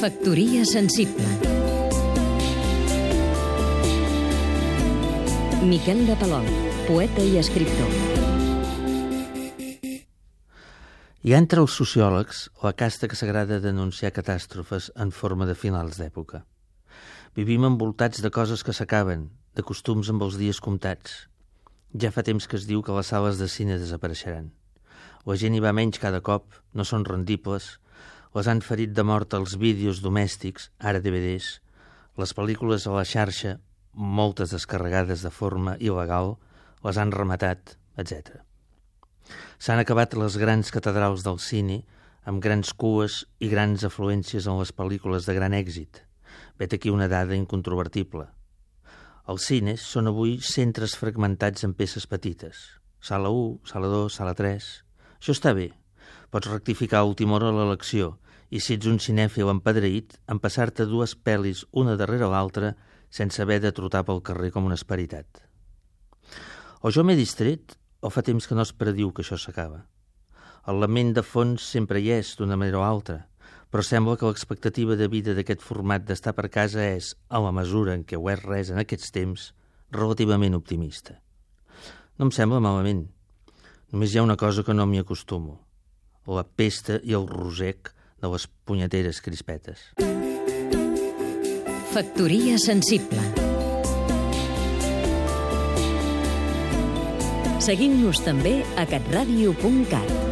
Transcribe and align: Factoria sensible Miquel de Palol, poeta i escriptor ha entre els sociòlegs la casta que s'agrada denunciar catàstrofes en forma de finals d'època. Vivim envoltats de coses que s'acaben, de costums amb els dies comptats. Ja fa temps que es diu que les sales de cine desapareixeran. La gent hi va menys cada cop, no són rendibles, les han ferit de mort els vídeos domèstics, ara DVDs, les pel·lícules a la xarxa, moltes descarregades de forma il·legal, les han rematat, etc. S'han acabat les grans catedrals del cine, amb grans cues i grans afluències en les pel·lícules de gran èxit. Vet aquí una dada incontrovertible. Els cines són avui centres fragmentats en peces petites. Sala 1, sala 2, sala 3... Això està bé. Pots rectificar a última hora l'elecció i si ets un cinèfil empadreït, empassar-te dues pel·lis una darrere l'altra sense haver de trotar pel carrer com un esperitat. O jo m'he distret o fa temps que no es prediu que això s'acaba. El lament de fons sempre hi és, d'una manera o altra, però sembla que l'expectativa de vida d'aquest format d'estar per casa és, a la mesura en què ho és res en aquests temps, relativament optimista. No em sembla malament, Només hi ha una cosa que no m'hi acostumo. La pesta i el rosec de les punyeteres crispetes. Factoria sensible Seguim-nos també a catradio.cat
Factoria 0.00 0.64
sensible 0.64 1.26
Miquel 5.62 6.06
de 6.08 6.16
Palol, 6.16 6.46
poeta 6.86 7.22
i 7.22 7.36
escriptor 7.40 7.90
ha 11.30 11.38
entre 11.38 11.60
els 11.62 11.74
sociòlegs 11.76 12.48
la 12.62 12.72
casta 12.72 13.08
que 13.08 13.18
s'agrada 13.18 13.60
denunciar 13.62 14.12
catàstrofes 14.16 14.90
en 14.96 15.12
forma 15.12 15.46
de 15.46 15.54
finals 15.54 15.98
d'època. 16.00 16.44
Vivim 17.36 17.66
envoltats 17.68 18.22
de 18.24 18.30
coses 18.30 18.64
que 18.66 18.74
s'acaben, 18.74 19.28
de 19.54 19.62
costums 19.62 20.10
amb 20.10 20.22
els 20.26 20.38
dies 20.40 20.60
comptats. 20.60 21.26
Ja 21.94 22.10
fa 22.14 22.22
temps 22.26 22.46
que 22.46 22.56
es 22.56 22.66
diu 22.66 22.82
que 22.82 22.96
les 22.96 23.12
sales 23.12 23.38
de 23.38 23.48
cine 23.48 23.78
desapareixeran. 23.78 24.50
La 25.28 25.36
gent 25.36 25.52
hi 25.52 25.60
va 25.60 25.74
menys 25.76 26.00
cada 26.00 26.22
cop, 26.24 26.54
no 26.72 26.84
són 26.88 27.04
rendibles, 27.04 27.74
les 28.32 28.48
han 28.48 28.62
ferit 28.64 28.94
de 28.96 29.04
mort 29.04 29.34
els 29.36 29.58
vídeos 29.60 30.00
domèstics, 30.00 30.70
ara 30.78 31.02
DVDs, 31.04 31.48
les 32.16 32.32
pel·lícules 32.36 32.86
a 32.86 32.94
la 32.94 33.04
xarxa, 33.04 33.58
moltes 33.92 34.54
descarregades 34.54 35.24
de 35.26 35.32
forma 35.34 35.76
il·legal, 35.76 36.36
les 36.86 36.96
han 36.96 37.12
rematat, 37.12 37.76
etc. 38.00 38.40
S'han 39.60 39.84
acabat 39.84 40.16
les 40.16 40.40
grans 40.40 40.72
catedrals 40.72 41.26
del 41.26 41.40
cine, 41.42 41.82
amb 42.24 42.40
grans 42.40 42.72
cues 42.72 43.24
i 43.44 43.52
grans 43.52 43.84
afluències 43.84 44.48
en 44.48 44.60
les 44.60 44.72
pel·lícules 44.72 45.28
de 45.28 45.36
gran 45.36 45.56
èxit. 45.56 46.04
Vet 46.56 46.76
aquí 46.76 46.88
una 46.88 47.08
dada 47.12 47.36
incontrovertible. 47.36 48.28
Els 49.28 49.46
cines 49.52 49.84
són 49.84 50.08
avui 50.08 50.38
centres 50.40 50.96
fragmentats 50.96 51.66
en 51.66 51.74
peces 51.76 52.06
petites. 52.08 52.68
Sala 53.00 53.28
1, 53.28 53.66
sala 53.68 53.92
2, 54.00 54.14
sala 54.16 54.38
3... 54.38 54.70
Això 55.20 55.36
està 55.36 55.52
bé. 55.52 55.68
Pots 56.32 56.48
rectificar 56.48 57.02
a 57.02 57.08
última 57.08 57.36
hora 57.36 57.52
l'elecció 57.52 58.14
i 58.50 58.60
si 58.64 58.74
ets 58.78 58.88
un 58.88 58.96
cinèfil 58.98 59.50
empadreït, 59.52 60.16
empassar-te 60.32 60.86
dues 60.88 61.12
pel·lis 61.14 61.66
una 61.76 61.96
darrere 62.00 62.30
l'altra 62.32 62.72
sense 63.12 63.42
haver 63.42 63.60
de 63.60 63.72
trotar 63.76 64.02
pel 64.08 64.22
carrer 64.24 64.50
com 64.54 64.64
un 64.64 64.74
esperitat. 64.74 65.44
O 66.80 66.90
jo 66.94 67.04
m'he 67.04 67.18
distret 67.18 67.76
o 68.00 68.08
fa 68.08 68.24
temps 68.24 68.48
que 68.48 68.56
no 68.56 68.64
es 68.64 68.72
prediu 68.72 69.12
que 69.12 69.20
això 69.20 69.36
s'acaba. 69.36 69.84
El 70.72 70.80
lament 70.80 71.12
de 71.12 71.22
fons 71.26 71.68
sempre 71.76 72.00
hi 72.00 72.08
és, 72.16 72.32
d'una 72.38 72.56
manera 72.56 72.80
o 72.80 72.86
altra, 72.86 73.26
però 73.70 73.84
sembla 73.84 74.16
que 74.16 74.26
l'expectativa 74.26 74.96
de 74.96 75.08
vida 75.12 75.36
d'aquest 75.36 75.60
format 75.60 76.08
d'estar 76.08 76.32
per 76.34 76.48
casa 76.48 76.82
és, 76.96 77.12
a 77.28 77.44
la 77.44 77.52
mesura 77.52 77.92
en 77.94 78.08
què 78.08 78.16
ho 78.16 78.32
és 78.32 78.40
res 78.42 78.72
en 78.72 78.80
aquests 78.80 79.12
temps, 79.12 79.50
relativament 79.92 80.56
optimista. 80.56 81.20
No 82.16 82.28
em 82.28 82.32
sembla 82.34 82.64
malament, 82.64 83.04
Només 83.90 84.14
hi 84.14 84.20
ha 84.20 84.26
una 84.26 84.38
cosa 84.38 84.62
que 84.66 84.74
no 84.74 84.86
m'hi 84.86 85.02
acostumo. 85.02 85.58
La 86.30 86.44
pesta 86.44 87.00
i 87.02 87.16
el 87.16 87.26
rosec 87.26 87.90
de 88.22 88.30
les 88.30 88.46
punyeteres 88.68 89.20
crispetes. 89.24 89.90
Factoria 91.90 92.58
sensible 92.62 93.24
Seguim-nos 97.60 98.22
també 98.24 98.60
a 98.80 98.86
catradio.cat 98.88 100.29